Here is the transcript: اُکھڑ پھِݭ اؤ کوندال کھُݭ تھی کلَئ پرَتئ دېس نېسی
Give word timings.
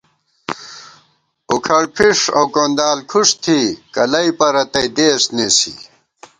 اُکھڑ 1.51 1.83
پھِݭ 1.95 2.19
اؤ 2.37 2.45
کوندال 2.53 2.97
کھُݭ 3.11 3.27
تھی 3.43 3.59
کلَئ 3.95 4.27
پرَتئ 4.39 4.87
دېس 4.95 5.23
نېسی 5.35 5.73